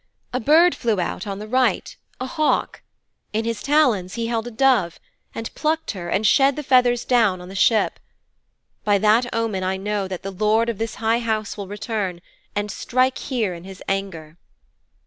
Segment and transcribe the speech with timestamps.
[0.33, 2.81] A bird flew out on the right, a hawk.
[3.33, 4.99] In his talons he held a dove,
[5.35, 7.99] and plucked her and shed the feathers down on the ship.
[8.83, 12.19] By that omen I know that the lord of this high house will return,
[12.55, 14.39] and strike here in his anger.'